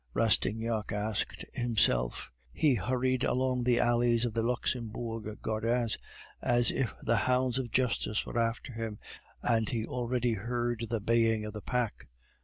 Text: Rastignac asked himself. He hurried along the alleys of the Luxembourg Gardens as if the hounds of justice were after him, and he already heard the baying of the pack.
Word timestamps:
Rastignac 0.15 0.91
asked 0.91 1.45
himself. 1.53 2.31
He 2.51 2.73
hurried 2.73 3.23
along 3.23 3.63
the 3.65 3.79
alleys 3.79 4.25
of 4.25 4.33
the 4.33 4.41
Luxembourg 4.41 5.37
Gardens 5.43 5.95
as 6.41 6.71
if 6.71 6.95
the 7.03 7.17
hounds 7.17 7.59
of 7.59 7.69
justice 7.69 8.25
were 8.25 8.39
after 8.39 8.73
him, 8.73 8.97
and 9.43 9.69
he 9.69 9.85
already 9.85 10.33
heard 10.33 10.87
the 10.89 10.99
baying 11.01 11.45
of 11.45 11.53
the 11.53 11.61
pack. 11.61 12.07